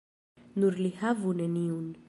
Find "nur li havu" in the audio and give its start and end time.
0.63-1.37